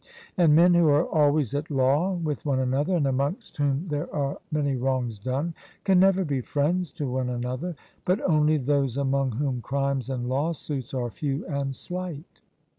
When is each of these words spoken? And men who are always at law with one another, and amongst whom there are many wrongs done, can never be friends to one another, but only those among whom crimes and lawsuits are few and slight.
And 0.35 0.55
men 0.55 0.73
who 0.73 0.87
are 0.87 1.05
always 1.05 1.53
at 1.53 1.69
law 1.69 2.13
with 2.13 2.43
one 2.43 2.57
another, 2.59 2.95
and 2.95 3.05
amongst 3.05 3.57
whom 3.57 3.87
there 3.87 4.11
are 4.11 4.39
many 4.51 4.75
wrongs 4.75 5.19
done, 5.19 5.53
can 5.83 5.99
never 5.99 6.25
be 6.25 6.41
friends 6.41 6.91
to 6.93 7.07
one 7.07 7.29
another, 7.29 7.75
but 8.03 8.19
only 8.27 8.57
those 8.57 8.97
among 8.97 9.33
whom 9.33 9.61
crimes 9.61 10.09
and 10.09 10.27
lawsuits 10.27 10.95
are 10.95 11.11
few 11.11 11.45
and 11.45 11.75
slight. 11.75 12.41